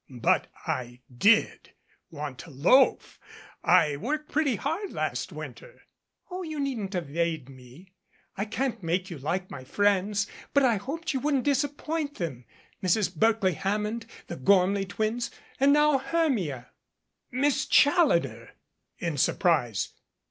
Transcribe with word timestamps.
But 0.09 0.47
I 0.65 1.01
did 1.15 1.73
want 2.09 2.39
to 2.39 2.49
loaf 2.49 3.19
I 3.63 3.97
worked 3.97 4.31
pretty 4.31 4.55
hard 4.55 4.91
last 4.91 5.31
winter." 5.31 5.83
"Oh, 6.31 6.41
you 6.41 6.59
needn't 6.59 6.95
evade 6.95 7.49
me. 7.49 7.93
I 8.35 8.45
can't 8.45 8.81
make 8.81 9.11
you 9.11 9.19
like 9.19 9.51
my 9.51 9.63
friends. 9.63 10.25
But 10.55 10.63
I 10.65 10.77
hoped 10.77 11.13
you 11.13 11.19
wouldn't 11.19 11.43
disappoint 11.43 12.15
them. 12.15 12.45
Mrs. 12.81 13.15
Berkley 13.15 13.53
Hammond, 13.53 14.07
the 14.25 14.37
Gormeley 14.37 14.85
twins, 14.85 15.29
and 15.59 15.71
now 15.71 15.99
Her 15.99 16.29
mia" 16.31 16.71
"Miss 17.31 17.67
Challoner!" 17.67 18.53
in 18.97 19.19
surprise. 19.19 19.89